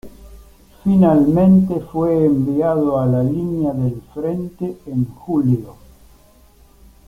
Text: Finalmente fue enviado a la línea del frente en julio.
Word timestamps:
Finalmente 0.83 1.79
fue 1.79 2.25
enviado 2.25 2.99
a 2.99 3.05
la 3.05 3.21
línea 3.23 3.71
del 3.71 4.01
frente 4.15 4.79
en 4.87 5.05
julio. 5.05 5.75